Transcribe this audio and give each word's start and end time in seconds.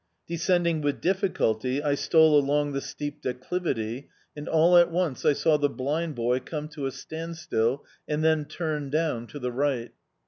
Descending 0.25 0.81
with 0.81 0.99
difficulty, 0.99 1.83
I 1.83 1.93
stole 1.93 2.35
along 2.35 2.71
the 2.71 2.81
steep 2.81 3.21
declivity, 3.21 4.09
and 4.35 4.49
all 4.49 4.75
at 4.75 4.89
once 4.89 5.25
I 5.25 5.33
saw 5.33 5.57
the 5.57 5.69
blind 5.69 6.15
boy 6.15 6.39
come 6.39 6.69
to 6.69 6.87
a 6.87 6.91
standstill 6.91 7.85
and 8.07 8.23
then 8.23 8.45
turn 8.45 8.89
down 8.89 9.27
to 9.27 9.37
the 9.37 9.51
right. 9.51 9.91